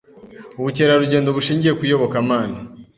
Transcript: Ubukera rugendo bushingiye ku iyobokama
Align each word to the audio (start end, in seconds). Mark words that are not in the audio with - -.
Ubukera 0.59 0.99
rugendo 1.01 1.29
bushingiye 1.37 1.73
ku 1.77 1.81
iyobokama 1.87 2.37